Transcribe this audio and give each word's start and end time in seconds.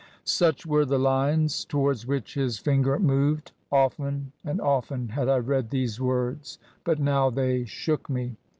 "Such 0.23 0.65
were 0.65 0.83
the 0.83 0.97
lines 0.97 1.63
towards 1.63 2.07
which 2.07 2.33
his 2.33 2.57
finger 2.57 2.97
moved. 2.97 3.51
Often 3.71 4.31
and 4.43 4.59
often 4.59 5.09
had 5.09 5.29
I 5.29 5.37
read 5.37 5.69
these 5.69 6.01
words, 6.01 6.57
but 6.83 6.99
now 6.99 7.29
they 7.29 7.65
shook 7.65 8.09
me. 8.09 8.35